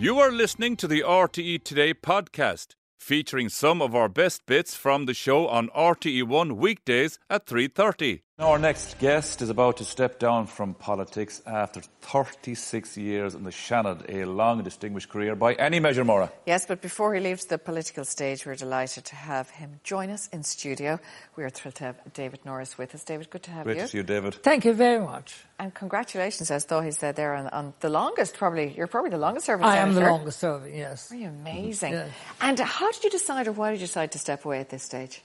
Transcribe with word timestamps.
You 0.00 0.20
are 0.20 0.30
listening 0.30 0.76
to 0.76 0.86
the 0.86 1.02
RTE 1.02 1.64
Today 1.64 1.92
podcast, 1.92 2.76
featuring 3.00 3.48
some 3.48 3.82
of 3.82 3.96
our 3.96 4.08
best 4.08 4.46
bits 4.46 4.76
from 4.76 5.06
the 5.06 5.12
show 5.12 5.48
on 5.48 5.70
RTE1 5.70 6.52
weekdays 6.52 7.18
at 7.28 7.46
3:30. 7.46 8.22
Now 8.38 8.52
our 8.52 8.58
next 8.60 9.00
guest 9.00 9.42
is 9.42 9.50
about 9.50 9.78
to 9.78 9.84
step 9.84 10.20
down 10.20 10.46
from 10.46 10.72
politics 10.72 11.42
after 11.44 11.80
36 12.02 12.96
years 12.96 13.34
in 13.34 13.42
the 13.42 13.50
Seanad, 13.50 14.08
a 14.08 14.26
long 14.26 14.58
and 14.58 14.64
distinguished 14.64 15.08
career 15.08 15.34
by 15.34 15.54
any 15.54 15.80
measure, 15.80 16.04
Maura. 16.04 16.30
Yes, 16.46 16.64
but 16.64 16.80
before 16.80 17.12
he 17.14 17.20
leaves 17.20 17.46
the 17.46 17.58
political 17.58 18.04
stage, 18.04 18.46
we're 18.46 18.54
delighted 18.54 19.06
to 19.06 19.16
have 19.16 19.50
him 19.50 19.80
join 19.82 20.10
us 20.10 20.28
in 20.28 20.44
studio. 20.44 21.00
We 21.34 21.42
are 21.42 21.50
thrilled 21.50 21.74
to 21.76 21.84
have 21.86 22.12
David 22.12 22.38
Norris 22.44 22.78
with 22.78 22.94
us. 22.94 23.02
David, 23.02 23.28
good 23.28 23.42
to 23.42 23.50
have 23.50 23.64
Great 23.64 23.78
you. 23.78 23.82
to 23.82 23.88
see 23.88 23.98
you, 23.98 24.04
David. 24.04 24.34
Thank 24.34 24.64
you 24.64 24.72
very 24.72 25.04
much. 25.04 25.34
And 25.58 25.74
congratulations, 25.74 26.52
as 26.52 26.64
though 26.66 26.80
he 26.80 26.92
said 26.92 27.16
there, 27.16 27.34
on, 27.34 27.48
on 27.48 27.74
the 27.80 27.88
longest, 27.88 28.34
probably, 28.34 28.72
you're 28.76 28.86
probably 28.86 29.10
the 29.10 29.18
longest 29.18 29.46
serving 29.46 29.66
I 29.66 29.78
am 29.78 29.94
the 29.94 30.02
longest 30.02 30.38
serving, 30.38 30.76
yes. 30.76 31.10
Are 31.10 31.16
you 31.16 31.26
amazing? 31.26 31.94
Yes. 31.94 32.10
And 32.40 32.56
how 32.60 32.92
did 32.92 33.02
you 33.02 33.10
decide, 33.10 33.48
or 33.48 33.52
why 33.52 33.72
did 33.72 33.80
you 33.80 33.88
decide 33.88 34.12
to 34.12 34.20
step 34.20 34.44
away 34.44 34.60
at 34.60 34.68
this 34.68 34.84
stage? 34.84 35.22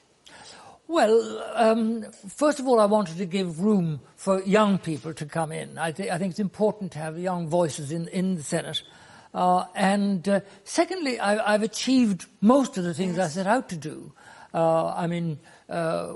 Well, 0.94 1.44
um, 1.56 2.06
first 2.30 2.60
of 2.60 2.68
all, 2.68 2.80
I 2.80 2.86
wanted 2.86 3.18
to 3.18 3.26
give 3.26 3.60
room 3.62 4.00
for 4.16 4.44
young 4.44 4.78
people 4.78 5.12
to 5.16 5.26
come 5.26 5.52
in. 5.52 5.80
I, 5.80 5.92
thi- 5.92 6.12
I 6.12 6.20
think 6.20 6.30
it's 6.30 6.40
important 6.40 6.92
to 6.92 7.00
have 7.00 7.18
young 7.18 7.48
voices 7.48 7.92
in, 7.92 8.08
in 8.10 8.36
the 8.36 8.44
Senate. 8.44 8.84
Uh, 9.34 9.66
and 9.74 10.30
uh, 10.30 10.42
secondly, 10.66 11.20
I, 11.20 11.56
I've 11.56 11.64
achieved 11.64 12.28
most 12.42 12.78
of 12.78 12.84
the 12.84 12.94
things 12.94 13.18
I 13.18 13.28
set 13.28 13.48
out 13.48 13.70
to 13.70 13.76
do. 13.76 14.14
Uh, 14.54 14.90
I 14.90 15.08
mean, 15.08 15.40
uh, 15.68 16.14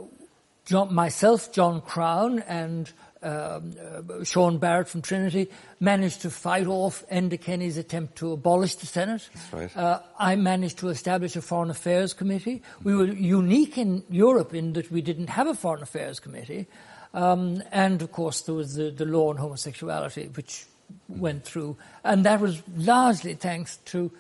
John, 0.64 0.94
myself, 0.94 1.52
John 1.52 1.82
Crown, 1.82 2.44
and 2.48 2.94
um, 3.24 3.74
uh, 3.80 4.24
Sean 4.24 4.58
Barrett 4.58 4.88
from 4.88 5.02
Trinity 5.02 5.50
managed 5.80 6.22
to 6.22 6.30
fight 6.30 6.68
off 6.68 7.04
Enda 7.12 7.40
Kenny's 7.40 7.78
attempt 7.78 8.18
to 8.18 8.32
abolish 8.32 8.76
the 8.76 8.86
Senate. 8.86 9.28
right. 9.52 9.76
Uh, 9.76 10.02
I 10.20 10.36
managed 10.36 10.80
to 10.80 10.90
establish 10.90 11.36
a 11.36 11.42
Foreign 11.42 11.70
Affairs 11.70 12.14
Committee. 12.14 12.62
We 12.84 12.96
were 12.96 13.06
unique 13.06 13.78
in 13.78 14.04
Europe 14.10 14.54
in 14.54 14.74
that 14.74 14.92
we 14.92 15.02
didn't 15.02 15.30
have 15.30 15.48
a 15.48 15.56
Foreign 15.56 15.82
Affairs 15.82 16.20
Committee. 16.20 16.68
Um, 17.14 17.64
and 17.72 18.02
of 18.02 18.12
course, 18.12 18.42
there 18.42 18.56
was 18.56 18.76
the, 18.76 18.92
the 18.92 19.06
law 19.06 19.30
on 19.30 19.38
homosexuality, 19.38 20.36
which 20.36 20.66
went 21.08 21.44
through. 21.44 21.78
And 22.04 22.26
that 22.26 22.40
was 22.40 22.62
largely 22.76 23.34
thanks 23.34 23.78
to 23.86 24.12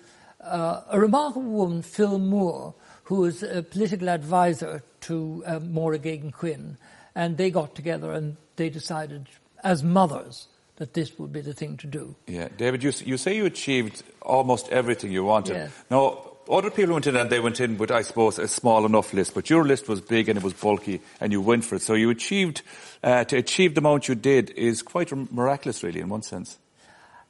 uh, 0.41 0.81
a 0.89 0.99
remarkable 0.99 1.51
woman, 1.51 1.81
Phil 1.81 2.17
Moore, 2.17 2.73
who 3.03 3.21
was 3.21 3.43
a 3.43 3.63
political 3.63 4.09
advisor 4.09 4.83
to 5.01 5.43
uh, 5.45 5.59
Maura 5.59 5.99
Geoghegan-Quinn. 5.99 6.77
And 7.15 7.37
they 7.37 7.49
got 7.49 7.75
together 7.75 8.11
and 8.11 8.37
they 8.57 8.69
decided, 8.69 9.27
as 9.63 9.83
mothers, 9.83 10.47
that 10.75 10.93
this 10.93 11.17
would 11.17 11.31
be 11.31 11.41
the 11.41 11.53
thing 11.53 11.77
to 11.77 11.87
do. 11.87 12.15
Yeah, 12.27 12.49
David, 12.55 12.83
you, 12.83 12.91
you 13.05 13.17
say 13.17 13.35
you 13.35 13.45
achieved 13.45 14.03
almost 14.21 14.69
everything 14.69 15.11
you 15.11 15.23
wanted. 15.23 15.55
Yes. 15.55 15.71
Now, 15.89 16.23
other 16.49 16.69
people 16.69 16.93
went 16.93 17.07
in 17.07 17.15
and 17.15 17.29
they 17.29 17.39
went 17.39 17.59
in 17.59 17.77
with, 17.77 17.91
I 17.91 18.03
suppose, 18.03 18.39
a 18.39 18.47
small 18.47 18.85
enough 18.85 19.13
list, 19.13 19.33
but 19.33 19.49
your 19.49 19.65
list 19.65 19.89
was 19.89 20.01
big 20.01 20.29
and 20.29 20.37
it 20.37 20.43
was 20.43 20.53
bulky 20.53 21.01
and 21.19 21.31
you 21.31 21.41
went 21.41 21.65
for 21.65 21.75
it. 21.75 21.81
So 21.81 21.93
you 21.93 22.09
achieved, 22.09 22.61
uh, 23.03 23.23
to 23.25 23.37
achieve 23.37 23.73
the 23.73 23.81
amount 23.81 24.07
you 24.07 24.15
did 24.15 24.51
is 24.51 24.81
quite 24.81 25.11
miraculous, 25.31 25.83
really, 25.83 25.99
in 25.99 26.09
one 26.09 26.21
sense. 26.21 26.57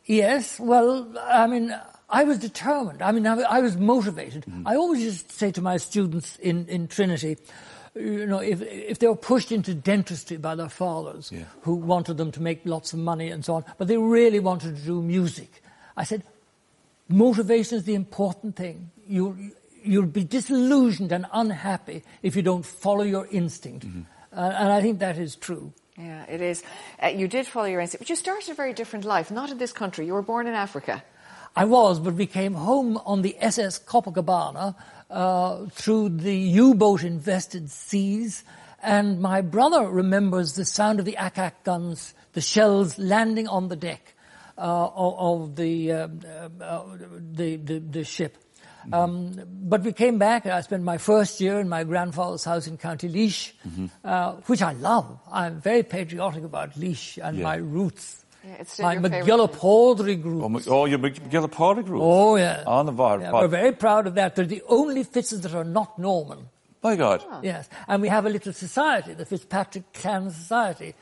Yes, 0.06 0.59
well, 0.59 1.12
I 1.22 1.47
mean, 1.47 1.75
I 2.09 2.23
was 2.23 2.39
determined. 2.39 3.02
I 3.02 3.12
mean, 3.12 3.25
I, 3.25 3.39
I 3.41 3.59
was 3.59 3.75
motivated. 3.75 4.45
I 4.66 4.75
always 4.75 5.02
used 5.02 5.30
to 5.30 5.36
say 5.36 5.52
to 5.52 5.62
my 5.62 5.78
students 5.78 6.38
in, 6.38 6.67
in 6.67 6.88
Trinity, 6.88 7.38
you 8.00 8.26
know, 8.26 8.40
if, 8.40 8.62
if 8.62 9.00
they 9.00 9.08
were 9.08 9.16
pushed 9.16 9.52
into 9.52 9.73
dentistry 9.73 10.38
by 10.38 10.56
their 10.56 10.70
fathers 10.70 11.31
Yeah. 11.31 11.44
who 11.62 11.76
wanted 11.76 12.17
them 12.17 12.31
to 12.31 12.42
make 12.42 12.62
lots 12.66 12.94
of 12.94 13.00
money 13.00 13.30
and 13.30 13.44
so 13.44 13.56
on, 13.56 13.66
but 13.78 13.88
they 13.88 13.98
really 13.98 14.40
wanted 14.40 14.76
to 14.78 14.81
do 14.81 15.02
music, 15.02 15.62
I 15.95 16.03
said, 16.03 16.23
motivation 17.09 17.78
is 17.78 17.84
the 17.86 17.95
important 17.95 18.56
thing. 18.56 18.91
You'll, 19.08 19.35
you'll 19.84 20.06
be 20.06 20.24
disillusioned 20.24 21.12
and 21.12 21.25
unhappy 21.31 22.03
if 22.22 22.35
you 22.35 22.41
don't 22.41 22.66
follow 22.66 23.03
your 23.03 23.28
instinct. 23.31 23.85
Uh, 23.85 24.40
and 24.40 24.72
I 24.72 24.81
think 24.81 25.00
that 25.00 25.18
is 25.18 25.35
true. 25.35 25.74
Yeah, 25.97 26.25
it 26.29 26.41
is. 26.41 26.62
Uh, 27.02 27.08
you 27.08 27.28
did 27.28 27.47
follow 27.47 27.66
your 27.66 27.81
instinct, 27.81 28.02
but 28.02 28.09
you 28.09 28.16
started 28.16 28.50
a 28.50 28.53
very 28.53 28.74
different 28.74 29.03
life, 29.06 29.31
not 29.31 29.50
in 29.50 29.58
this 29.58 29.74
country. 29.74 30.06
You 30.06 30.14
were 30.14 30.22
born 30.22 30.46
in 30.46 30.53
Africa. 30.53 31.03
I 31.56 31.66
was, 31.66 32.00
but 32.00 32.14
we 32.14 32.28
came 32.28 32.53
home 32.53 32.97
on 33.03 33.24
the 33.24 33.35
SS 33.40 33.79
Copacabana 33.79 34.75
uh, 35.09 35.66
through 35.72 36.09
the 36.09 36.35
U-boat 36.35 37.03
invested 37.03 37.69
seas, 37.72 38.44
and 38.81 39.19
my 39.22 39.41
brother 39.41 39.90
remembers 39.90 40.56
the 40.56 40.66
sound 40.66 41.00
of 41.00 41.06
the 41.06 41.18
ack 41.18 41.63
guns, 41.63 42.13
the 42.34 42.41
shells 42.41 42.97
landing 43.00 43.47
on 43.47 43.67
the 43.69 43.75
deck 43.75 44.13
uh, 44.57 44.88
of, 44.96 45.41
of 45.41 45.56
the, 45.56 45.91
um, 45.94 46.19
uh, 46.25 46.63
uh, 46.63 46.84
the, 47.34 47.56
the 47.57 47.79
the 47.79 48.03
ship. 48.03 48.38
Um, 48.94 49.41
but 49.63 49.81
we 49.84 49.91
came 49.91 50.17
back, 50.17 50.46
and 50.46 50.53
I 50.53 50.62
spent 50.62 50.84
my 50.84 50.97
first 50.97 51.41
year 51.41 51.59
in 51.59 51.67
my 51.67 51.84
grandfather's 51.84 52.46
house 52.46 52.67
in 52.67 52.78
County 52.78 53.09
Laois, 53.09 53.51
uh, 54.06 54.34
which 54.46 54.62
I 54.62 54.72
love. 54.73 55.19
I'm 55.29 55.59
very 55.59 55.84
patriotic 55.84 56.44
about 56.46 56.78
Laois 56.78 57.17
and 57.22 57.38
Yeah. 57.38 57.44
my 57.44 57.56
roots. 57.57 58.23
Yeah, 58.44 58.56
it's 58.59 58.74
still 58.74 58.86
my 58.86 58.94
your 58.94 59.02
group. 59.02 59.12
Mac 59.12 59.24
Giolla 59.25 59.50
Phádraig 59.52 60.24
roots. 60.24 60.44
Oh, 60.44 60.50
my- 60.50 60.62
oh 60.68 60.86
you're 60.86 61.00
group. 61.84 62.02
Oh, 62.02 62.36
yeah. 62.36 62.64
On 62.66 62.86
the 62.86 62.92
bar. 62.92 63.20
Yeah, 63.20 63.31
we're 63.34 63.48
very 63.48 63.72
proud 63.74 64.08
of 64.08 64.16
that. 64.16 64.36
They're 64.36 64.46
the 64.46 64.64
only 64.68 65.03
Fitzes 65.03 65.42
that 65.42 65.53
are 65.53 65.64
not 65.66 65.98
Norman. 66.00 66.50
My 66.84 66.96
God. 66.96 67.24
Yes. 67.44 67.68
And 67.88 68.02
we 68.02 68.08
have 68.08 68.26
a 68.26 68.30
little 68.30 68.53
society, 68.53 69.14
the 69.14 69.26
Fitzpatrick 69.26 69.92
Clan 69.94 70.30
Society, 70.31 70.94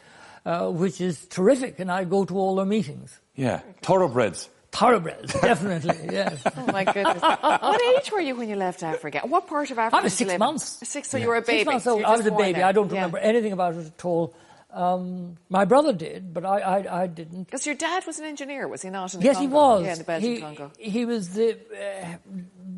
uh, 0.45 0.69
which 0.69 1.01
is 1.01 1.25
terrific, 1.27 1.79
and 1.79 1.91
I 1.91 2.05
go 2.05 2.25
to 2.25 2.37
all 2.37 2.55
their 2.55 2.65
meetings. 2.65 3.19
Yeah. 3.35 3.59
Thoroughbreds. 3.81 4.49
Thoroughbreds, 4.71 5.31
definitely, 5.41 6.09
yes. 6.11 6.41
Oh 6.57 6.65
my 6.71 6.83
goodness! 6.83 7.21
what 7.21 7.81
age 7.81 8.11
were 8.11 8.19
you 8.19 8.35
when 8.35 8.49
you 8.49 8.57
left 8.57 8.83
Africa? 8.83 9.21
What 9.23 9.47
part 9.47 9.71
of 9.71 9.79
Africa? 9.79 9.97
I 10.01 10.03
was 10.03 10.13
you 10.19 10.25
six 10.25 10.33
in? 10.33 10.39
months. 10.39 10.79
Six. 10.87 11.09
So 11.09 11.17
you 11.17 11.29
were 11.29 11.37
a 11.37 11.41
baby. 11.41 11.59
Six 11.59 11.65
months 11.71 11.87
old. 11.87 12.03
I 12.03 12.17
was 12.17 12.25
a 12.25 12.31
baby. 12.31 12.53
there. 12.59 12.65
I 12.65 12.73
don't 12.73 12.89
Yeah. 12.89 12.95
remember 12.95 13.19
anything 13.19 13.53
about 13.53 13.75
it 13.75 13.85
at 13.85 14.03
all. 14.05 14.33
Um, 14.75 15.37
my 15.49 15.63
brother 15.63 15.93
did, 15.93 16.33
but 16.33 16.43
I, 16.45 16.59
I, 16.59 17.03
I 17.03 17.07
didn't. 17.07 17.45
Because 17.45 17.65
your 17.65 17.75
dad 17.75 18.05
was 18.05 18.19
an 18.19 18.25
engineer, 18.25 18.67
was 18.67 18.81
he 18.81 18.89
not? 18.89 19.13
In 19.13 19.21
the 19.21 19.25
Yes, 19.25 19.39
he 19.39 19.47
was. 19.47 19.85
Yeah, 19.85 19.93
in 19.93 19.97
the 19.99 20.03
Belgian 20.03 20.35
he, 20.35 20.41
Congo. 20.41 20.71
he 20.77 21.05
was 21.05 21.29
the 21.29 21.57
uh, 21.73 22.17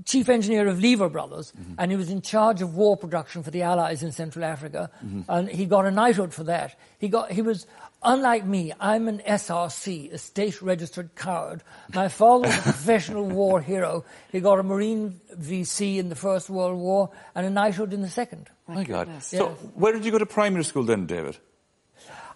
chief 0.06 0.30
engineer 0.30 0.68
of 0.68 0.80
Lever 0.80 1.10
Brothers, 1.10 1.52
Mm-hmm. 1.60 1.74
and 1.80 1.90
he 1.92 1.98
was 1.98 2.12
in 2.12 2.22
charge 2.22 2.62
of 2.62 2.76
war 2.76 2.96
production 2.98 3.42
for 3.42 3.50
the 3.50 3.64
Allies 3.64 4.04
in 4.04 4.12
Central 4.12 4.46
Africa, 4.46 4.92
Mm-hmm. 5.04 5.22
and 5.28 5.50
he 5.50 5.66
got 5.66 5.86
a 5.88 5.92
knighthood 5.92 6.34
for 6.36 6.44
that. 6.46 6.78
He 7.00 7.08
got 7.10 7.32
he 7.32 7.42
was. 7.42 7.66
Unlike 8.04 8.46
me, 8.46 8.72
I'm 8.80 9.08
an 9.08 9.24
SRC, 9.28 10.14
a 10.14 10.20
state-registered 10.20 11.16
coward. 11.16 11.64
My 11.96 12.10
father 12.10 12.46
was 12.48 12.56
a 12.60 12.62
professional 12.72 13.26
war 13.26 13.60
hero. 13.60 14.06
He 14.32 14.40
got 14.40 14.60
a 14.60 14.64
Marine 14.64 15.20
VC 15.36 15.98
in 15.98 16.08
the 16.10 16.16
First 16.16 16.48
World 16.48 16.78
War 16.78 17.10
and 17.34 17.48
a 17.48 17.50
knighthood 17.50 17.94
in 17.94 18.04
the 18.04 18.10
Second. 18.10 18.52
My 18.68 18.84
God. 18.84 19.08
goodness. 19.08 19.26
So, 19.26 19.48
where 19.74 19.94
did 19.94 20.06
you 20.06 20.12
go 20.12 20.20
to 20.20 20.28
primary 20.28 20.64
school 20.64 20.84
then, 20.84 21.08
David? 21.08 21.38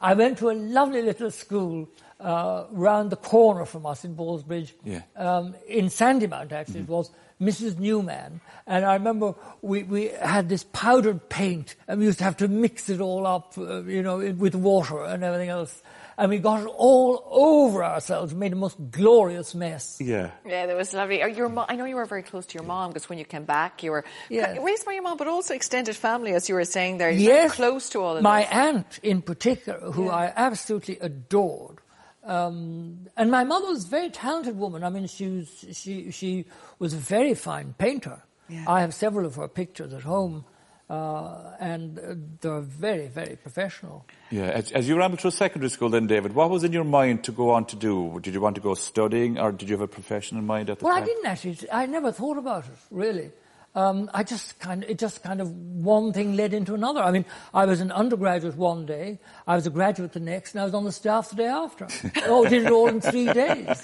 I 0.02 0.14
went 0.16 0.38
to 0.40 0.50
a 0.50 0.54
lovely 0.54 1.02
little 1.04 1.30
school 1.32 1.88
uh, 2.20 2.66
round 2.72 3.12
the 3.12 3.16
corner 3.18 3.66
from 3.66 3.86
us 3.86 4.04
in 4.04 4.16
Ballsbridge, 4.16 4.72
Yeah. 4.84 5.02
um, 5.16 5.56
in 5.68 5.86
Sandymount 5.86 6.52
actually 6.52 6.82
it 6.82 6.88
was, 6.90 7.12
Mrs. 7.40 7.80
Newman. 7.80 8.40
And 8.68 8.86
I 8.86 8.94
remember 8.94 9.34
we, 9.64 9.84
we 9.84 10.10
had 10.10 10.48
this 10.50 10.64
powdered 10.74 11.28
paint 11.30 11.76
and 11.88 12.00
we 12.00 12.06
used 12.06 12.20
to 12.20 12.24
have 12.24 12.38
to 12.38 12.48
mix 12.48 12.90
it 12.90 13.02
all 13.02 13.26
up, 13.26 13.58
uh, 13.58 13.82
you 13.84 14.04
know, 14.04 14.20
in- 14.20 14.38
with 14.38 14.54
water 14.56 15.04
and 15.06 15.24
everything 15.24 15.50
else. 15.50 15.82
And 16.18 16.30
we 16.30 16.38
got 16.40 16.62
it 16.62 16.68
all 16.78 17.24
over 17.32 17.84
ourselves, 17.84 18.34
We 18.34 18.40
made 18.40 18.54
a 18.54 18.56
most 18.56 18.78
glorious 18.92 19.56
mess. 19.56 19.98
Yeah. 20.00 20.32
Yeah, 20.46 20.66
that 20.68 20.76
was 20.78 20.94
lovely. 20.94 21.24
Uh, 21.24 21.28
Your 21.28 21.50
mo- 21.50 21.66
I 21.68 21.76
know 21.76 21.86
you 21.86 21.96
were 21.96 22.06
very 22.06 22.22
close 22.24 22.46
to 22.48 22.54
your 22.56 22.64
mom 22.68 22.90
because 22.92 23.10
when 23.10 23.18
you 23.18 23.26
came 23.26 23.46
back, 23.46 23.82
you 23.82 23.92
were 23.92 24.04
Yeah. 24.30 24.58
raised 24.62 24.86
by 24.86 24.92
your 24.94 25.04
mom, 25.04 25.18
but 25.18 25.28
also 25.28 25.54
extended 25.54 25.96
family, 25.96 26.34
as 26.34 26.48
you 26.50 26.56
were 26.56 26.66
saying 26.66 26.98
there. 26.98 27.10
You're 27.10 27.34
Yes, 27.34 27.54
close 27.56 27.90
to 27.92 28.00
all 28.02 28.12
of 28.12 28.16
them. 28.18 28.24
my 28.24 28.42
this. 28.42 28.52
aunt 28.52 29.00
in 29.04 29.22
particular, 29.22 29.80
who 29.92 30.06
Yeah. 30.06 30.12
I 30.16 30.34
absolutely 30.36 31.00
adored. 31.00 31.80
Um, 32.24 33.08
and 33.18 33.32
my 33.32 33.44
mother 33.44 33.68
was 33.68 33.86
a 33.86 33.88
very 33.88 34.10
talented 34.10 34.58
woman. 34.58 34.84
I 34.84 34.90
mean, 34.90 35.08
she 35.08 35.28
was, 35.28 35.66
she, 35.74 36.12
she 36.12 36.46
was 36.78 36.94
a 36.94 36.98
very 36.98 37.34
fine 37.34 37.74
painter. 37.78 38.22
Yeah. 38.48 38.66
I 38.68 38.82
have 38.82 38.94
several 38.94 39.26
of 39.26 39.36
her 39.36 39.48
pictures 39.48 39.92
at 39.94 40.04
home, 40.04 40.46
uh, 40.92 41.56
and 41.62 41.98
uh, 42.00 42.16
they're 42.42 42.60
very, 42.60 43.08
very 43.08 43.38
professional. 43.38 44.06
Yeah. 44.30 44.48
As, 44.48 44.72
as 44.74 44.90
you 44.90 44.98
rambled 44.98 45.22
through 45.22 45.32
secondary 45.32 45.70
school 45.70 45.90
then, 45.90 46.06
David, 46.06 46.36
what 46.36 46.50
was 46.50 46.66
in 46.66 46.74
your 46.74 46.84
mind 46.84 47.24
to 47.24 47.32
go 47.32 47.52
on 47.52 47.64
to 47.68 47.78
do? 47.78 48.20
Did 48.22 48.34
you 48.34 48.42
want 48.42 48.56
to 48.56 48.62
go 48.62 48.74
studying 48.74 49.40
or 49.40 49.54
did 49.54 49.70
you 49.70 49.76
have 49.76 49.82
a 49.82 49.88
profession 49.88 50.38
in 50.38 50.46
mind 50.46 50.70
at 50.70 50.80
the 50.80 50.86
Well, 50.86 50.94
time? 50.94 51.04
Well, 51.04 51.10
I 51.10 51.14
didn't 51.14 51.26
actually. 51.28 51.72
I 51.72 51.86
never 51.86 52.12
thought 52.12 52.38
about 52.38 52.66
it 52.66 52.78
really. 52.90 53.32
Um, 53.74 54.10
I 54.14 54.24
just 54.24 54.60
kind 54.60 54.84
of, 54.84 54.90
it 54.90 55.00
just 55.00 55.24
kind 55.24 55.40
of 55.40 55.50
one 55.50 56.12
thing 56.12 56.36
led 56.36 56.54
into 56.54 56.74
another. 56.74 57.02
I 57.02 57.12
mean, 57.12 57.24
I 57.54 57.66
was 57.66 57.80
an 57.80 57.90
undergraduate 57.92 58.58
one 58.58 58.86
day, 58.86 59.18
I 59.48 59.56
was 59.56 59.66
a 59.66 59.70
graduate 59.70 60.12
the 60.12 60.20
next, 60.20 60.54
and 60.54 60.62
I 60.62 60.66
was 60.66 60.74
on 60.74 60.84
the 60.84 60.92
staff 60.92 61.30
the 61.30 61.38
day 61.38 61.48
after. 61.48 61.88
oh, 62.26 62.46
did 62.46 62.66
it 62.66 62.72
all 62.72 62.88
in 62.88 63.00
three 63.00 63.32
days. 63.34 63.84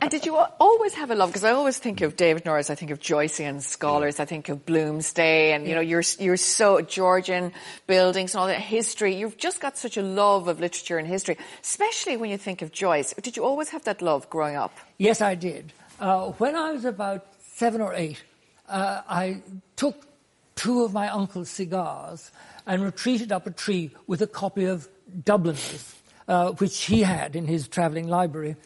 And 0.00 0.10
did 0.10 0.24
you 0.24 0.34
always 0.36 0.94
have 0.94 1.10
a 1.10 1.14
love? 1.14 1.28
Because 1.28 1.44
I 1.44 1.50
always 1.50 1.76
think 1.78 2.00
of 2.00 2.16
David 2.16 2.46
Norris, 2.46 2.70
I 2.70 2.74
think 2.74 2.90
of 2.90 3.00
Joycean 3.00 3.60
scholars, 3.60 4.18
I 4.18 4.24
think 4.24 4.48
of 4.48 4.64
Bloomsday, 4.64 5.54
and 5.54 5.68
you 5.68 5.74
know, 5.74 5.82
you're 5.82 6.04
you're 6.18 6.38
so 6.38 6.80
Georgian 6.80 7.52
buildings 7.86 8.34
and 8.34 8.40
all 8.40 8.46
that 8.46 8.60
history. 8.60 9.14
You've 9.14 9.36
just 9.36 9.60
got 9.60 9.76
such 9.76 9.98
a 9.98 10.02
love 10.02 10.48
of 10.48 10.58
literature 10.58 10.96
and 10.96 11.06
history, 11.06 11.36
especially 11.62 12.16
when 12.16 12.30
you 12.30 12.38
think 12.38 12.62
of 12.62 12.72
Joyce. 12.72 13.12
Did 13.20 13.36
you 13.36 13.44
always 13.44 13.68
have 13.70 13.84
that 13.84 14.00
love 14.00 14.30
growing 14.30 14.56
up? 14.56 14.74
Yes, 14.96 15.20
I 15.20 15.34
did. 15.34 15.72
Uh, 16.00 16.30
when 16.38 16.56
I 16.56 16.72
was 16.72 16.86
about 16.86 17.26
seven 17.42 17.80
or 17.82 17.92
eight, 17.92 18.22
uh, 18.68 19.02
I 19.08 19.42
took 19.76 20.06
two 20.54 20.84
of 20.84 20.92
my 20.92 21.08
uncle's 21.08 21.50
cigars 21.50 22.30
and 22.66 22.82
retreated 22.82 23.32
up 23.32 23.46
a 23.46 23.50
tree 23.50 23.90
with 24.06 24.22
a 24.22 24.26
copy 24.26 24.64
of 24.64 24.88
Dubliners, 25.24 25.94
uh, 26.26 26.52
which 26.52 26.84
he 26.84 27.02
had 27.02 27.34
in 27.34 27.46
his 27.46 27.68
travelling 27.68 28.08
library. 28.08 28.56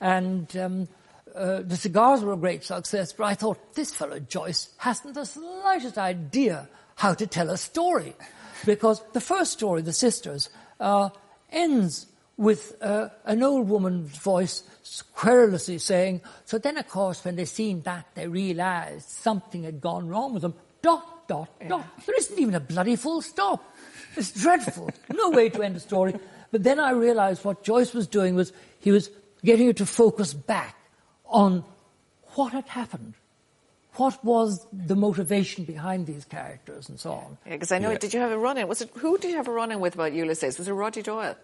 And 0.00 0.54
um, 0.56 0.88
uh, 1.34 1.62
the 1.62 1.76
cigars 1.76 2.22
were 2.22 2.32
a 2.32 2.36
great 2.36 2.64
success, 2.64 3.12
but 3.12 3.24
I 3.24 3.34
thought, 3.34 3.74
this 3.74 3.94
fellow 3.94 4.18
Joyce 4.18 4.70
hasn't 4.78 5.14
the 5.14 5.24
slightest 5.24 5.96
idea 5.96 6.68
how 6.96 7.14
to 7.14 7.26
tell 7.26 7.50
a 7.50 7.56
story. 7.56 8.14
Because 8.64 9.02
the 9.12 9.20
first 9.20 9.52
story, 9.52 9.82
The 9.82 9.92
Sisters, 9.92 10.50
uh, 10.80 11.10
ends 11.50 12.06
with 12.36 12.76
uh, 12.80 13.08
an 13.24 13.42
old 13.42 13.68
woman's 13.68 14.16
voice 14.18 14.62
querulously 15.14 15.78
saying, 15.78 16.20
So 16.44 16.58
then, 16.58 16.78
of 16.78 16.88
course, 16.88 17.24
when 17.24 17.36
they 17.36 17.44
seen 17.44 17.82
that, 17.82 18.06
they 18.14 18.26
realized 18.26 19.08
something 19.08 19.64
had 19.64 19.80
gone 19.80 20.08
wrong 20.08 20.32
with 20.32 20.42
them. 20.42 20.54
Dot, 20.80 21.28
dot, 21.28 21.48
yeah. 21.60 21.68
dot. 21.68 21.86
There 22.06 22.16
isn't 22.16 22.38
even 22.38 22.54
a 22.54 22.60
bloody 22.60 22.96
full 22.96 23.22
stop. 23.22 23.62
It's 24.16 24.32
dreadful. 24.32 24.90
no 25.12 25.30
way 25.30 25.48
to 25.50 25.62
end 25.62 25.76
a 25.76 25.80
story. 25.80 26.14
But 26.50 26.62
then 26.62 26.78
I 26.78 26.90
realized 26.90 27.44
what 27.44 27.62
Joyce 27.62 27.94
was 27.94 28.06
doing 28.06 28.34
was 28.34 28.52
he 28.80 28.90
was 28.90 29.10
getting 29.44 29.66
you 29.66 29.72
to 29.74 29.86
focus 29.86 30.34
back 30.34 30.76
on 31.26 31.64
what 32.34 32.52
had 32.52 32.68
happened. 32.68 33.14
What 33.94 34.24
was 34.24 34.66
the 34.72 34.96
motivation 34.96 35.64
behind 35.64 36.06
these 36.06 36.24
characters 36.24 36.88
and 36.88 36.98
so 36.98 37.12
on? 37.12 37.38
Yeah, 37.44 37.52
because 37.52 37.72
I 37.72 37.78
know. 37.78 37.90
Yeah. 37.90 37.98
Did 37.98 38.14
you 38.14 38.20
have 38.20 38.32
a 38.32 38.38
run-in? 38.38 38.66
Was 38.66 38.80
it 38.80 38.90
who 38.96 39.18
did 39.18 39.30
you 39.30 39.36
have 39.36 39.48
a 39.48 39.52
run-in 39.52 39.80
with 39.80 39.94
about 39.94 40.14
Ulysses? 40.14 40.58
Was 40.58 40.66
it 40.66 40.72
Roddy 40.72 41.02
Doyle? 41.02 41.36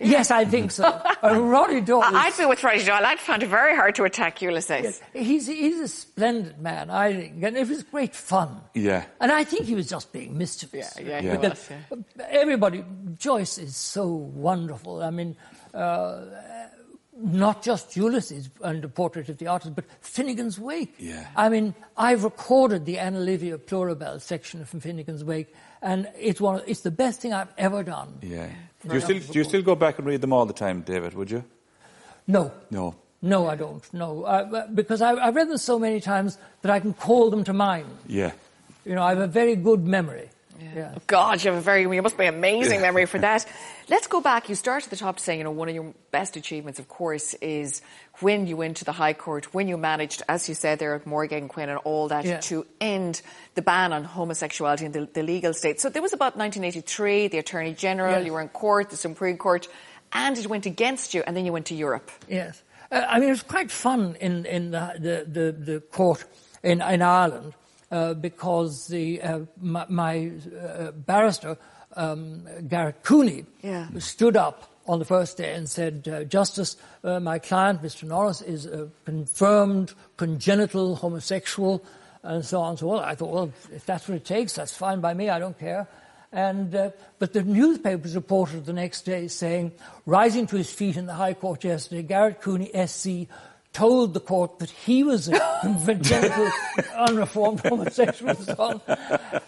Yes, 0.00 0.30
I 0.30 0.44
think 0.44 0.70
so. 0.70 0.84
uh, 1.22 1.40
Roddy 1.40 1.80
Doyle. 1.80 2.02
I'd 2.04 2.36
be 2.36 2.46
with 2.46 2.62
Roddy 2.62 2.84
Doyle. 2.84 3.04
I'd 3.04 3.20
find 3.20 3.42
it 3.42 3.48
very 3.48 3.76
hard 3.76 3.94
to 3.96 4.04
attack 4.04 4.42
Ulysses. 4.42 4.82
Yes. 4.82 5.02
He's, 5.12 5.46
he's 5.46 5.80
a 5.80 5.88
splendid 5.88 6.58
man, 6.58 6.90
I 6.90 7.14
think, 7.14 7.42
and 7.42 7.56
it 7.56 7.68
was 7.68 7.82
great 7.84 8.14
fun. 8.14 8.60
Yeah. 8.74 9.04
And 9.20 9.30
I 9.32 9.44
think 9.44 9.66
he 9.66 9.74
was 9.74 9.88
just 9.88 10.12
being 10.12 10.36
mischievous. 10.36 10.94
Yeah, 10.98 11.20
yeah, 11.20 11.22
yeah. 11.22 11.48
Was, 11.48 11.70
yeah. 11.70 12.24
Everybody, 12.28 12.84
Joyce 13.18 13.58
is 13.58 13.76
so 13.76 14.06
wonderful. 14.06 15.02
I 15.02 15.10
mean, 15.10 15.36
uh, 15.74 16.24
not 17.22 17.62
just 17.62 17.96
Ulysses 17.96 18.48
and 18.62 18.82
the 18.82 18.88
portrait 18.88 19.28
of 19.28 19.38
the 19.38 19.46
artist, 19.46 19.74
but 19.74 19.84
Finnegans 20.02 20.58
Wake. 20.58 20.94
Yeah. 20.98 21.26
I 21.36 21.48
mean, 21.48 21.74
I've 21.96 22.24
recorded 22.24 22.86
the 22.86 22.98
Anna 22.98 23.20
Livia 23.20 23.58
Plurabelle 23.58 24.20
section 24.20 24.64
from 24.64 24.80
Finnegans 24.80 25.22
Wake, 25.22 25.54
and 25.82 26.08
it's 26.18 26.40
one. 26.40 26.62
It's 26.66 26.80
the 26.80 26.90
best 26.90 27.20
thing 27.20 27.32
I've 27.32 27.52
ever 27.58 27.82
done. 27.82 28.18
Yeah. 28.22 28.48
Do 28.86 28.94
you 28.94 29.00
still 29.00 29.18
do 29.18 29.38
you 29.38 29.44
still 29.44 29.62
go 29.62 29.74
back 29.74 29.98
and 29.98 30.06
read 30.06 30.20
them 30.20 30.32
all 30.32 30.46
the 30.46 30.54
time, 30.54 30.80
David? 30.80 31.14
Would 31.14 31.30
you? 31.30 31.44
No. 32.26 32.52
No. 32.70 32.94
No, 33.22 33.46
I 33.46 33.54
don't. 33.54 33.82
No, 33.92 34.24
I, 34.24 34.40
uh, 34.40 34.66
because 34.68 35.02
I, 35.02 35.14
have 35.22 35.36
read 35.36 35.50
them 35.50 35.58
so 35.58 35.78
many 35.78 36.00
times 36.00 36.38
that 36.62 36.72
I 36.72 36.80
can 36.80 36.94
call 36.94 37.28
them 37.28 37.44
to 37.44 37.52
mind. 37.52 37.86
Yeah. 38.06 38.32
You 38.86 38.94
know, 38.94 39.02
I 39.02 39.10
have 39.10 39.18
a 39.18 39.26
very 39.26 39.56
good 39.56 39.86
memory. 39.86 40.30
Yeah. 40.74 40.94
God, 41.06 41.42
you 41.42 41.50
have 41.50 41.58
a 41.58 41.62
very, 41.62 41.82
you 41.82 42.02
must 42.02 42.18
be 42.18 42.26
amazing 42.26 42.80
memory 42.80 43.06
for 43.06 43.18
that. 43.28 43.46
Let's 43.88 44.06
go 44.06 44.20
back. 44.20 44.48
You 44.48 44.54
start 44.54 44.84
at 44.84 44.90
the 44.90 44.96
top 44.96 45.18
saying, 45.18 45.38
you 45.38 45.44
know, 45.44 45.50
one 45.50 45.68
of 45.68 45.74
your 45.74 45.94
best 46.10 46.36
achievements, 46.36 46.78
of 46.78 46.88
course, 46.88 47.34
is 47.34 47.82
when 48.20 48.46
you 48.46 48.56
went 48.56 48.78
to 48.78 48.84
the 48.84 48.92
High 48.92 49.14
Court, 49.14 49.52
when 49.52 49.68
you 49.68 49.76
managed, 49.76 50.22
as 50.28 50.48
you 50.48 50.54
said 50.54 50.78
there 50.78 50.94
at 50.94 51.06
Morgan 51.06 51.48
Quinn 51.48 51.68
and 51.68 51.78
all 51.78 52.08
that, 52.08 52.24
yeah. 52.24 52.40
to 52.40 52.66
end 52.80 53.22
the 53.54 53.62
ban 53.62 53.92
on 53.92 54.04
homosexuality 54.04 54.84
in 54.84 54.92
the, 54.92 55.08
the, 55.12 55.22
legal 55.22 55.52
state. 55.52 55.80
So 55.80 55.88
there 55.88 56.02
was 56.02 56.12
about 56.12 56.36
1983, 56.36 57.28
the 57.28 57.38
Attorney 57.38 57.74
General, 57.74 58.18
yes. 58.18 58.26
you 58.26 58.32
were 58.32 58.40
in 58.40 58.48
court, 58.48 58.90
the 58.90 58.96
Supreme 58.96 59.36
Court, 59.36 59.68
and 60.12 60.36
it 60.38 60.46
went 60.46 60.66
against 60.66 61.14
you, 61.14 61.22
and 61.26 61.36
then 61.36 61.46
you 61.46 61.52
went 61.52 61.66
to 61.66 61.74
Europe. 61.74 62.10
Yes. 62.28 62.62
Uh, 62.90 63.04
I 63.08 63.18
mean, 63.18 63.28
it 63.28 63.32
was 63.32 63.42
quite 63.42 63.70
fun 63.70 64.16
in, 64.20 64.46
in 64.46 64.70
the, 64.72 64.94
the, 64.98 65.40
the, 65.40 65.52
the 65.52 65.80
court 65.80 66.24
in, 66.62 66.80
in 66.82 67.02
Ireland 67.02 67.54
uh, 67.90 68.14
because 68.14 68.86
the, 68.88 69.20
uh, 69.22 69.40
my, 69.60 69.86
my 69.88 70.32
uh, 70.56 70.92
barrister, 70.92 71.56
um, 71.96 72.46
Garrett 72.68 73.02
Cooney, 73.02 73.46
yeah. 73.62 73.88
stood 73.98 74.36
up 74.36 74.70
on 74.86 74.98
the 74.98 75.04
first 75.04 75.36
day 75.36 75.54
and 75.54 75.68
said, 75.68 76.08
uh, 76.08 76.24
Justice, 76.24 76.76
uh, 77.04 77.20
my 77.20 77.38
client, 77.38 77.82
Mr. 77.82 78.04
Norris, 78.04 78.42
is 78.42 78.66
a 78.66 78.88
confirmed 79.04 79.94
congenital 80.16 80.96
homosexual, 80.96 81.84
and 82.22 82.44
so 82.44 82.60
on. 82.60 82.70
and 82.70 82.78
So 82.78 82.86
well, 82.88 83.00
I 83.00 83.14
thought, 83.14 83.30
well, 83.30 83.52
if 83.72 83.86
that's 83.86 84.08
what 84.08 84.16
it 84.16 84.24
takes, 84.24 84.54
that's 84.54 84.76
fine 84.76 85.00
by 85.00 85.14
me, 85.14 85.28
I 85.28 85.38
don't 85.38 85.58
care. 85.58 85.86
And, 86.32 86.74
uh, 86.74 86.90
but 87.18 87.32
the 87.32 87.42
newspapers 87.42 88.14
reported 88.14 88.64
the 88.64 88.72
next 88.72 89.02
day 89.02 89.26
saying, 89.28 89.72
rising 90.06 90.46
to 90.48 90.56
his 90.56 90.72
feet 90.72 90.96
in 90.96 91.06
the 91.06 91.14
High 91.14 91.34
Court 91.34 91.64
yesterday, 91.64 92.02
Garrett 92.02 92.40
Cooney, 92.40 92.70
SC, 92.86 93.26
told 93.72 94.14
the 94.14 94.20
court 94.20 94.58
that 94.58 94.70
he 94.70 95.04
was 95.04 95.28
a 95.28 95.58
congenital, 95.84 96.50
unreformed 96.96 97.60
homosexual 97.60 98.34
son. 98.34 98.80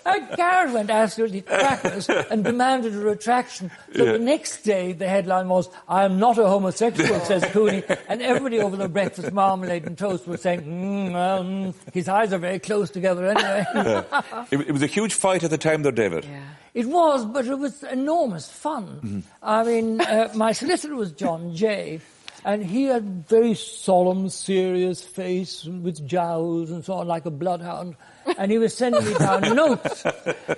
And 0.06 0.36
Garrett 0.36 0.72
went 0.72 0.90
absolutely 0.90 1.40
crackers 1.42 2.08
and 2.08 2.44
demanded 2.44 2.94
a 2.94 2.98
retraction. 2.98 3.70
So 3.94 4.04
yeah. 4.04 4.12
the 4.12 4.18
next 4.18 4.62
day, 4.62 4.92
the 4.92 5.08
headline 5.08 5.48
was, 5.48 5.68
I 5.88 6.04
am 6.04 6.18
not 6.18 6.38
a 6.38 6.46
homosexual, 6.46 7.18
says 7.24 7.44
Cooney. 7.46 7.82
And 8.08 8.22
everybody 8.22 8.60
over 8.60 8.76
the 8.76 8.88
breakfast 8.88 9.32
marmalade 9.32 9.86
and 9.86 9.98
toast 9.98 10.26
was 10.28 10.40
saying, 10.40 10.62
mm, 10.62 11.12
well, 11.12 11.42
mm, 11.42 11.74
his 11.92 12.08
eyes 12.08 12.32
are 12.32 12.38
very 12.38 12.58
close 12.58 12.90
together 12.90 13.26
anyway. 13.26 13.66
yeah. 13.74 14.44
it, 14.50 14.60
it, 14.60 14.72
was 14.72 14.82
a 14.82 14.86
huge 14.86 15.14
fight 15.14 15.42
at 15.42 15.50
the 15.50 15.58
time, 15.58 15.82
though, 15.82 15.90
David. 15.90 16.24
Yeah. 16.24 16.42
It 16.74 16.86
was, 16.86 17.26
but 17.26 17.46
it 17.46 17.58
was 17.58 17.82
enormous 17.82 18.48
fun. 18.48 19.00
Mm-hmm. 19.02 19.20
I 19.42 19.64
mean, 19.64 20.00
uh, 20.00 20.30
my 20.34 20.52
solicitor 20.52 20.94
was 20.94 21.12
John 21.12 21.54
Jay. 21.54 22.00
And 22.44 22.64
he 22.64 22.84
had 22.84 23.28
very 23.28 23.54
solemn, 23.54 24.28
serious 24.28 25.02
face 25.02 25.64
with 25.64 26.06
jowls 26.06 26.70
and 26.70 26.84
so 26.84 26.94
on, 26.94 27.06
like 27.06 27.24
a 27.24 27.30
bloodhound. 27.30 27.94
And 28.36 28.50
he 28.50 28.58
was 28.58 28.76
sending 28.76 29.04
me 29.04 29.14
down 29.14 29.42
notes. 29.54 30.04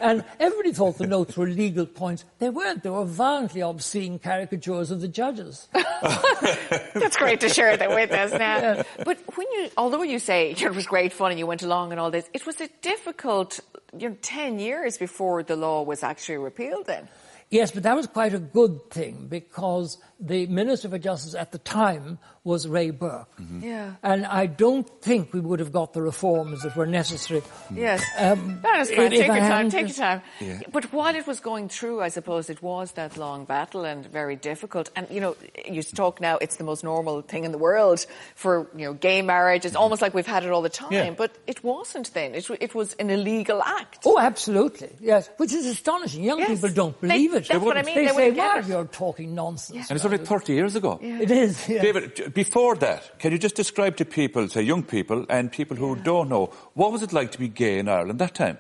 And 0.01 0.25
everybody 0.41 0.73
thought 0.73 0.97
the 0.97 1.07
notes 1.07 1.37
were 1.37 1.47
legal 1.47 1.85
points. 1.85 2.25
They 2.39 2.49
weren't. 2.49 2.83
They 2.83 2.91
were 2.91 3.05
violently 3.05 3.63
obscene 3.63 4.19
caricatures 4.19 4.91
of 4.91 5.03
the 5.03 5.09
judges. 5.09 5.69
That's 5.73 7.17
great 7.17 7.41
to 7.41 7.49
share 7.49 7.77
that 7.77 7.91
with 7.91 8.13
us 8.13 8.33
now. 8.33 8.57
Yeah. 8.57 8.83
But 9.05 9.19
when 9.37 9.47
you, 9.53 9.71
although 9.77 10.03
you 10.03 10.19
say 10.19 10.53
it 10.53 10.75
was 10.75 10.87
great 10.87 11.13
fun 11.13 11.33
and 11.33 11.39
you 11.39 11.47
went 11.47 11.63
along 11.63 11.91
and 11.91 12.01
all 12.01 12.11
this, 12.11 12.29
it 12.33 12.47
was 12.47 12.61
a 12.61 12.69
difficult, 12.81 13.61
you 13.99 14.11
know, 14.11 14.17
10 14.23 14.59
years 14.59 14.97
before 14.97 15.43
the 15.43 15.57
law 15.57 15.83
was 15.83 16.03
actually 16.03 16.39
repealed 16.39 16.87
then. 16.87 17.09
Yes, 17.51 17.71
but 17.71 17.83
that 17.85 17.95
was 17.95 18.07
quite 18.07 18.35
a 18.35 18.39
good 18.39 18.91
thing 18.91 19.27
because 19.29 19.99
the 20.25 20.47
Minister 20.47 20.89
for 20.89 20.99
Justice 20.99 21.35
at 21.35 21.53
the 21.53 21.59
time 21.59 22.19
was 22.45 22.69
Ray 22.69 22.91
Burke. 22.91 23.35
Mm-hmm. 23.41 23.63
Yeah. 23.63 23.95
And 24.03 24.27
I 24.27 24.45
don't 24.45 24.87
think 25.01 25.33
we 25.33 25.41
would 25.41 25.61
have 25.61 25.73
got 25.73 25.95
the 25.95 26.03
reforms 26.03 26.63
that 26.63 26.77
were 26.77 26.87
necessary. 26.87 27.43
Yes. 27.75 28.05
Um, 28.19 28.61
that 28.63 28.81
is 28.81 28.91
fine. 28.91 29.11
Take 29.11 29.27
your 29.27 29.37
time. 29.39 29.71
Take 29.71 29.87
your 29.87 29.97
time. 29.97 30.23
Yeah. 30.41 30.61
But 30.71 30.93
while 30.93 31.15
it 31.15 31.27
was 31.27 31.41
going 31.41 31.71
through, 31.71 32.03
I 32.03 32.09
suppose 32.09 32.51
it 32.51 32.63
was 32.63 32.93
that 32.93 33.17
long 33.17 33.47
battle 33.47 33.85
and 33.85 34.05
very 34.05 34.37
difficult. 34.37 34.91
And, 34.95 35.07
you 35.11 35.21
know, 35.21 35.37
you 35.65 35.83
talk 35.83 36.21
now, 36.21 36.37
it's 36.37 36.57
the 36.57 36.65
most 36.65 36.85
normal 36.85 37.23
thing 37.23 37.45
in 37.45 37.53
the 37.53 37.57
world 37.57 38.05
for, 38.35 38.69
you 38.77 38.85
know, 38.85 38.93
gay 38.93 39.23
marriage. 39.23 39.65
It's 39.65 39.77
almost 39.77 40.03
like 40.03 40.13
we've 40.13 40.27
had 40.27 40.45
it 40.45 40.51
all 40.51 40.63
the 40.63 40.69
time. 40.69 40.93
Yeah. 40.93 41.11
But 41.13 41.33
it 41.47 41.65
wasn't 41.65 42.13
then. 42.13 42.35
It, 42.35 42.49
it 42.61 42.75
was 42.75 42.93
an 42.95 43.09
illegal 43.09 43.63
act. 43.63 44.01
Oh, 44.05 44.19
absolutely. 44.19 44.91
Yes. 45.01 45.31
Which 45.39 45.55
is 45.55 45.65
astonishing. 45.65 46.23
Young 46.23 46.41
yes. 46.41 46.51
people 46.51 46.75
don't 46.75 47.01
believe 47.01 47.33
they, 47.33 47.39
it. 47.39 47.49
That's 47.49 47.65
what 47.65 47.79
I 47.79 47.83
mean. 47.83 47.95
They, 47.95 48.07
they 48.07 48.13
say, 48.13 48.31
well, 48.33 48.65
you're 48.65 48.85
talking 48.85 49.35
nonsense. 49.35 49.77
Yes. 49.77 49.89
And 50.19 50.29
30 50.29 50.53
years 50.53 50.77
ago. 50.77 50.99
Yeah. 51.03 51.21
It 51.21 51.31
is. 51.31 51.67
David, 51.67 52.33
before 52.35 52.77
that, 52.77 53.19
can 53.19 53.33
you 53.33 53.39
just 53.39 53.55
describe 53.55 53.97
to 53.97 54.05
people, 54.05 54.49
say 54.49 54.63
young 54.63 54.83
people 54.83 55.27
and 55.29 55.51
people 55.51 55.77
who 55.77 55.97
don't 55.97 56.29
know, 56.29 56.53
what 56.75 56.93
was 56.93 57.03
it 57.03 57.13
like 57.13 57.33
to 57.33 57.39
be 57.39 57.49
gay 57.49 57.79
in 57.79 57.89
Ireland 57.89 58.19
that 58.19 58.35
time? 58.35 58.59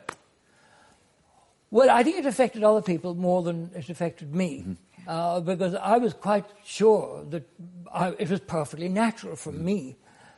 Well, 1.71 1.91
I 1.91 2.03
think 2.05 2.19
it 2.19 2.27
affected 2.27 2.63
other 2.63 2.83
people 2.83 3.15
more 3.15 3.43
than 3.43 3.71
it 3.75 3.89
affected 3.91 4.35
me. 4.35 4.61
Mm-hmm. 4.61 4.73
Uh, 5.07 5.41
because 5.41 5.75
I 5.75 5.99
was 5.99 6.15
quite 6.15 6.47
sure 6.65 7.25
that 7.31 7.43
I, 7.93 8.15
it 8.19 8.31
was 8.31 8.41
perfectly 8.41 8.89
natural 8.89 9.37
for 9.37 9.53
mm-hmm. 9.53 9.65
me 9.65 9.97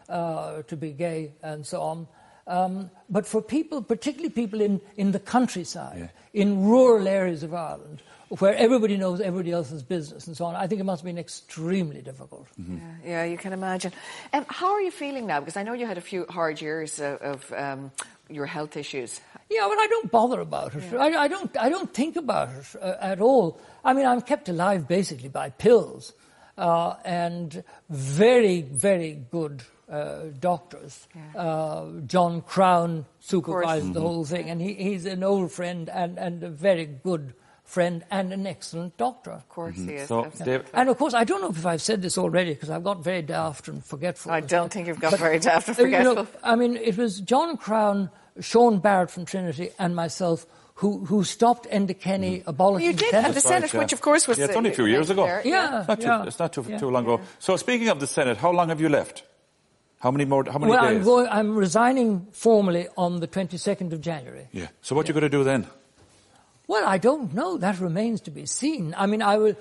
uh, 0.09 0.63
to 0.63 0.77
be 0.77 0.93
gay 0.93 1.33
and 1.43 1.65
so 1.65 1.81
on. 1.83 2.09
Um, 2.47 2.91
but 3.11 3.27
for 3.27 3.43
people, 3.43 3.83
particularly 3.83 4.31
people 4.31 4.61
in, 4.61 4.81
in 4.97 5.13
the 5.13 5.19
countryside, 5.19 5.99
yeah. 5.99 6.43
in 6.43 6.65
rural 6.65 7.09
areas 7.09 7.43
of 7.43 7.53
Ireland, 7.53 8.03
where 8.29 8.55
everybody 8.55 8.97
knows 8.97 9.21
everybody 9.21 9.53
else's 9.53 9.83
business 9.83 10.27
and 10.27 10.37
so 10.37 10.47
on. 10.47 10.57
I 10.57 10.67
think 10.67 10.81
it 10.81 10.85
must 10.85 11.03
have 11.03 11.07
been 11.07 11.19
extremely 11.19 12.03
difficult. 12.03 12.49
Mm-hmm. 12.61 12.79
Yeah, 13.05 13.09
yeah, 13.09 13.25
you 13.25 13.39
can 13.39 13.53
imagine. 13.53 13.93
Um, 14.33 14.45
how 14.49 14.73
are 14.73 14.81
you 14.81 14.91
feeling 14.91 15.27
now? 15.27 15.41
Because 15.41 15.57
I 15.57 15.63
know 15.63 15.73
you 15.73 15.87
had 15.87 15.99
a 15.99 16.03
few 16.03 16.27
hard 16.29 16.61
years 16.61 16.99
of, 16.99 17.21
of 17.23 17.53
um, 17.53 17.93
your 18.29 18.47
health 18.47 18.77
issues. 18.77 19.21
Yeah, 19.49 19.67
well, 19.67 19.79
I 19.79 19.87
don't 19.87 20.11
bother 20.11 20.41
about 20.41 20.75
it. 20.75 20.83
Yeah. 20.93 20.99
I, 20.99 21.23
I, 21.23 21.29
don't. 21.29 21.57
I 21.57 21.69
don't 21.69 21.93
think 21.95 22.17
about 22.17 22.49
it 22.51 22.67
uh, 22.81 22.97
at 23.01 23.21
all. 23.21 23.61
I 23.85 23.93
mean, 23.93 24.07
I'm 24.07 24.21
kept 24.21 24.49
alive 24.49 24.89
basically 24.89 25.29
by 25.29 25.51
pills 25.51 26.13
uh, 26.59 26.95
and 27.05 27.63
very, 27.89 28.63
very 28.63 29.23
good 29.31 29.63
uh, 29.91 30.25
doctors. 30.41 31.07
Yeah. 31.15 31.41
Uh, 31.41 31.87
John 32.07 32.43
Crown 32.43 33.05
supervised 33.21 33.93
the 33.95 34.01
whole 34.01 34.25
thing, 34.25 34.51
and 34.51 34.61
he, 34.61 34.75
he's 34.75 35.07
an 35.07 35.23
old 35.23 35.53
friend 35.53 35.89
and, 35.89 36.19
and 36.19 36.43
a 36.43 36.49
very 36.51 36.87
good 36.87 37.35
friend 37.65 38.05
and 38.11 38.33
an 38.33 38.47
excellent 38.47 38.97
doctor. 38.97 39.33
Of 39.33 39.49
course 39.49 39.77
he 39.77 39.95
is. 39.95 40.09
So, 40.09 40.25
absolutely. 40.27 40.59
Dave- 40.59 40.71
And 40.75 40.89
of 40.89 40.99
course, 40.99 41.15
I 41.15 41.25
don't 41.25 41.41
know 41.41 41.51
if 41.51 41.67
I've 41.67 41.83
said 41.83 42.01
this 42.03 42.17
already 42.17 42.55
because 42.55 42.71
I've 42.71 42.85
got 42.85 43.03
very 43.03 43.23
daft 43.23 43.67
and 43.69 43.85
forgetful. 43.85 44.31
I 44.33 44.41
don't 44.41 44.73
think 44.73 44.87
you've 44.87 45.01
got 45.01 45.19
very 45.19 45.39
daft 45.41 45.69
and 45.69 45.79
Uh, 45.79 45.83
you 45.87 45.91
know, 45.91 46.15
forgetful. 46.15 46.41
I 46.45 46.55
mean, 46.57 46.77
it 46.77 46.97
was 46.97 47.21
John 47.21 47.57
Crown, 47.57 48.11
Sean 48.41 48.79
Barrett 48.79 49.11
from 49.11 49.25
Trinity, 49.25 49.71
and 49.79 49.97
myself 49.97 50.47
who, 50.75 51.05
who 51.07 51.25
stopped 51.25 51.67
Enda 51.71 51.99
Kenny 51.99 52.43
abolishing 52.47 52.87
you 52.87 52.93
did 52.93 53.13
the 53.15 53.21
have 53.23 53.35
the 53.35 53.41
Senate. 53.41 53.49
Senate, 53.51 53.63
Right, 53.63 53.75
yeah. 53.75 53.81
which 53.81 53.93
of 53.95 54.01
course 54.03 54.29
was 54.29 54.39
Yeah, 54.39 54.45
it's 54.45 54.57
only 54.57 54.71
a 54.71 54.75
few 54.75 54.85
years 54.87 55.09
ago. 55.11 55.25
there, 55.27 55.41
Yeah, 55.45 55.79
It's 55.81 55.89
not 55.89 56.01
too, 56.01 56.07
yeah. 56.07 56.25
it's 56.27 56.39
not 56.39 56.53
too, 56.53 56.65
yeah. 56.69 56.79
too 56.79 56.91
long 56.91 57.05
ago. 57.05 57.21
So 57.39 57.57
speaking 57.57 57.89
of 57.89 57.99
the 57.99 58.07
Senate, 58.07 58.37
how 58.37 58.51
long 58.53 58.69
have 58.69 58.81
you 58.81 58.89
left? 58.91 59.23
How 60.07 60.13
many 60.13 60.25
more? 60.25 60.45
How 60.45 60.61
many 60.61 60.71
Well, 60.71 60.85
days? 60.89 60.99
I'm, 60.99 61.03
going, 61.05 61.27
I'm 61.29 61.57
resigning 61.57 62.29
formally 62.31 62.87
on 62.97 63.19
the 63.19 63.27
22nd 63.27 63.93
of 63.93 64.01
January. 64.01 64.47
yeah. 64.53 64.69
So 64.81 64.95
what 64.95 65.09
you 65.09 65.15
going 65.15 65.23
to 65.23 65.29
do 65.29 65.43
then? 65.43 65.67
Well, 66.69 66.87
I 66.87 66.99
don't 66.99 67.35
know. 67.35 67.59
That 67.59 67.81
remains 67.81 68.21
to 68.21 68.31
be 68.31 68.47
seen. 68.47 68.95
I 68.97 69.07
mean, 69.07 69.21
I 69.21 69.37
will. 69.39 69.57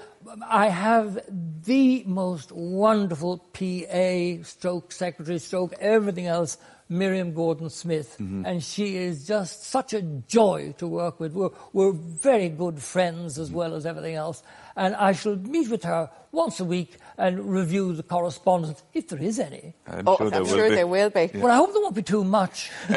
I 0.47 0.67
have 0.67 1.19
the 1.65 2.03
most 2.05 2.51
wonderful 2.51 3.39
PA, 3.53 4.43
stroke 4.43 4.91
secretary, 4.91 5.39
stroke 5.39 5.73
everything 5.79 6.27
else, 6.27 6.59
Miriam 6.87 7.33
Gordon 7.33 7.69
Smith, 7.69 8.17
mm-hmm. 8.19 8.45
and 8.45 8.63
she 8.63 8.97
is 8.97 9.25
just 9.25 9.63
such 9.63 9.93
a 9.93 10.01
joy 10.01 10.73
to 10.77 10.87
work 10.87 11.19
with. 11.19 11.33
We're, 11.33 11.49
we're 11.73 11.93
very 11.93 12.49
good 12.49 12.79
friends 12.79 13.39
as 13.39 13.47
mm-hmm. 13.47 13.57
well 13.57 13.73
as 13.75 13.85
everything 13.87 14.15
else, 14.15 14.43
and 14.75 14.95
I 14.95 15.13
shall 15.13 15.35
meet 15.35 15.69
with 15.69 15.83
her 15.83 16.09
once 16.31 16.59
a 16.59 16.65
week 16.65 16.97
and 17.17 17.49
review 17.49 17.93
the 17.93 18.03
correspondence 18.03 18.83
if 18.93 19.07
there 19.07 19.21
is 19.21 19.39
any. 19.39 19.73
I'm 19.87 20.07
Oh, 20.07 20.17
sure 20.17 20.29
there 20.29 20.39
I'm 20.39 20.45
will 20.45 20.55
sure 20.55 20.69
be. 20.69 20.75
there 20.75 20.87
will 20.87 21.09
be. 21.09 21.31
Well, 21.33 21.51
I 21.51 21.55
hope 21.55 21.73
there 21.73 21.81
won't 21.81 21.95
be 21.95 22.03
too 22.03 22.23
much. 22.23 22.69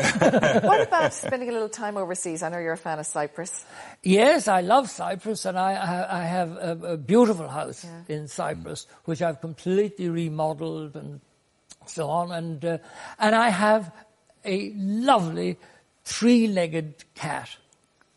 What 0.68 0.82
about 0.82 1.14
spending 1.24 1.48
a 1.48 1.52
little 1.52 1.68
time 1.68 1.96
overseas? 1.96 2.42
I 2.42 2.48
know 2.50 2.58
you're 2.58 2.72
a 2.72 2.76
fan 2.76 2.98
of 2.98 3.06
Cyprus. 3.06 3.64
Yes, 4.02 4.48
I 4.48 4.60
love 4.60 4.90
Cyprus, 4.90 5.44
and 5.46 5.58
I, 5.58 5.72
I, 5.74 6.20
I 6.20 6.24
have 6.24 6.50
a, 6.56 6.78
a 6.92 6.96
beautiful 6.96 7.48
house 7.48 7.86
in 8.08 8.28
Cyprus, 8.28 8.86
which 9.04 9.22
I've 9.22 9.40
completely 9.40 10.08
remodeled 10.08 10.96
and 10.96 11.20
so 11.88 12.08
on. 12.08 12.32
And 12.32 12.64
uh, 12.64 12.78
and 13.18 13.34
I 13.34 13.48
have 13.50 13.92
a 14.44 14.72
lovely 14.76 15.56
three-legged 16.04 17.04
cat. 17.14 17.48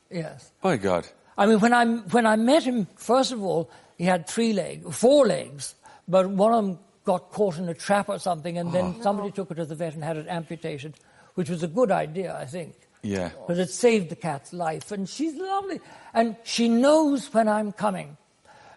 Yes, 0.09 0.51
My 0.63 0.77
God. 0.77 1.07
I 1.37 1.45
mean 1.45 1.59
when 1.59 1.73
I 1.73 1.85
when 1.85 2.25
I 2.25 2.35
met 2.35 2.63
him, 2.63 2.87
first 2.95 3.31
of 3.31 3.41
all, 3.41 3.69
he 3.97 4.05
had 4.05 4.27
three 4.27 4.53
legs, 4.53 4.95
four 4.97 5.25
legs, 5.27 5.75
but 6.07 6.29
one 6.29 6.53
of 6.53 6.65
them 6.65 6.79
got 7.03 7.31
caught 7.31 7.57
in 7.57 7.67
a 7.69 7.73
trap 7.73 8.09
or 8.09 8.19
something, 8.19 8.57
and 8.57 8.71
then 8.73 9.01
somebody 9.01 9.31
took 9.31 9.49
it 9.51 9.55
to 9.55 9.65
the 9.65 9.75
vet 9.75 9.93
and 9.95 10.03
had 10.03 10.17
it 10.17 10.27
amputated, 10.27 10.93
which 11.35 11.49
was 11.49 11.63
a 11.63 11.67
good 11.67 11.91
idea, 11.91 12.37
I 12.39 12.45
think 12.45 12.75
Yeah. 13.01 13.29
because 13.29 13.57
it 13.59 13.69
saved 13.71 14.09
the 14.09 14.15
cat's 14.15 14.53
life. 14.53 14.91
And 14.91 15.09
she's 15.09 15.35
lovely. 15.35 15.79
And 16.13 16.35
she 16.43 16.67
knows 16.67 17.33
when 17.33 17.47
I'm 17.47 17.71
coming. 17.71 18.17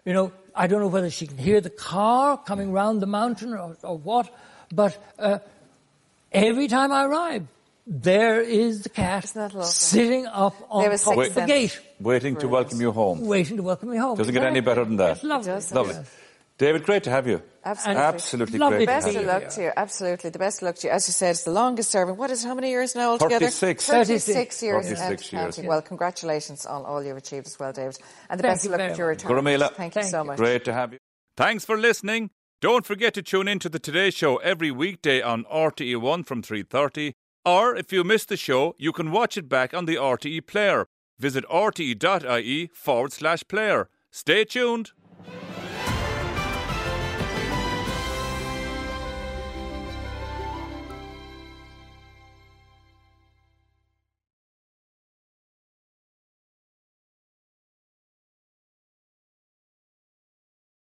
You 0.05 0.13
know, 0.13 0.31
I 0.55 0.67
don't 0.67 0.79
know 0.79 0.87
whether 0.87 1.09
she 1.09 1.27
can 1.27 1.37
hear 1.37 1.61
the 1.61 1.69
car 1.69 2.37
coming 2.37 2.71
round 2.71 3.01
the 3.01 3.07
mountain 3.07 3.53
or, 3.53 3.75
or 3.83 3.97
what, 3.97 4.33
but 4.73 4.97
uh, 5.19 5.39
every 6.31 6.67
time 6.67 6.91
I 6.91 7.05
arrive, 7.05 7.47
there 7.87 8.41
is 8.41 8.81
the 8.83 8.89
cat 8.89 9.23
Isn't 9.25 9.39
that 9.41 9.53
lovely? 9.53 9.69
sitting 9.71 10.25
up 10.25 10.55
on 10.69 10.79
They 10.83 10.89
have 10.89 10.93
a 10.93 11.03
top 11.03 11.17
of 11.17 11.33
the 11.35 11.45
gate, 11.45 11.79
Waiting 11.99 12.35
to 12.37 12.47
welcome 12.47 12.81
you 12.81 12.91
home. 12.91 13.21
waiting 13.25 13.57
to 13.57 13.63
welcome 13.63 13.89
me 13.89 13.97
home. 13.97 14.17
Doesn't 14.17 14.33
get 14.33 14.43
any 14.43 14.61
better 14.61 14.83
than 14.85 14.97
that. 14.97 15.17
It's 15.17 15.23
lovely. 15.23 15.51
It. 15.51 15.71
Lovely. 15.71 15.93
Yes. 15.93 16.15
David, 16.57 16.83
great 16.85 17.03
to 17.03 17.09
have 17.09 17.27
you. 17.27 17.41
Absolutely. 17.65 18.01
Absolutely 18.03 18.59
Lovely 18.59 18.85
great 18.85 18.85
to 18.85 18.91
to 18.91 18.95
Best 18.95 19.07
have 19.07 19.15
of 19.17 19.21
you. 19.21 19.27
luck 19.27 19.49
to 19.49 19.61
you. 19.63 19.71
Absolutely. 19.75 20.29
The 20.29 20.39
best 20.39 20.61
of 20.61 20.65
luck 20.67 20.75
to 20.75 20.87
you. 20.87 20.93
As 20.93 21.07
you 21.07 21.11
said, 21.11 21.31
it's 21.31 21.43
the 21.43 21.51
longest 21.51 21.91
serving. 21.91 22.15
What 22.15 22.31
is 22.31 22.45
it? 22.45 22.47
How 22.47 22.55
many 22.55 22.69
years 22.69 22.95
now 22.95 23.09
altogether? 23.11 23.47
36. 23.49 23.85
36 23.87 24.63
years. 24.63 24.85
36 24.87 25.33
years. 25.33 25.43
counting. 25.43 25.65
Well, 25.65 25.81
congratulations 25.81 26.65
on 26.65 26.85
all 26.85 27.03
you've 27.03 27.17
achieved 27.17 27.47
as 27.47 27.59
well, 27.59 27.73
David. 27.73 27.97
And 28.29 28.39
the 28.39 28.43
Thank 28.43 28.53
best 28.53 28.65
of 28.65 28.71
luck 28.71 28.77
very 28.79 28.89
with 28.91 28.97
your 28.99 29.07
much. 29.09 29.23
retirement. 29.23 29.47
Gurumela. 29.61 29.73
Thank 29.75 29.95
you 29.95 30.03
so 30.03 30.23
much. 30.23 30.37
Great 30.37 30.63
to 30.65 30.73
have 30.73 30.93
you. 30.93 30.99
Thanks 31.35 31.65
for 31.65 31.77
listening. 31.77 32.29
Don't 32.61 32.85
forget 32.85 33.13
to 33.15 33.21
tune 33.21 33.49
in 33.49 33.59
to 33.59 33.69
the 33.69 33.79
Today 33.79 34.09
Show 34.09 34.37
every 34.37 34.71
weekday 34.71 35.21
on 35.21 35.43
RTE1 35.45 36.25
from 36.25 36.41
3.30. 36.41 37.11
Or 37.43 37.75
if 37.75 37.91
you 37.91 38.03
missed 38.05 38.29
the 38.29 38.37
show, 38.37 38.75
you 38.77 38.93
can 38.93 39.11
watch 39.11 39.37
it 39.37 39.49
back 39.49 39.73
on 39.73 39.85
the 39.85 39.95
RTE 39.95 40.47
player. 40.47 40.87
Visit 41.19 41.43
rte.ie 41.49 42.69
forward 42.73 43.11
slash 43.11 43.43
player. 43.49 43.89
Stay 44.09 44.45
tuned. 44.45 44.91